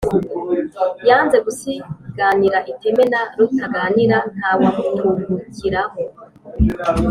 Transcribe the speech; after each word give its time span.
yanze 1.09 1.37
gusiganira 1.45 2.57
iteme 2.71 3.03
na 3.13 3.21
rutaganira, 3.37 4.17
ntawamuturukiraho 4.35 5.97